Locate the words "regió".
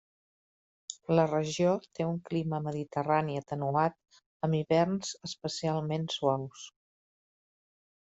1.31-1.73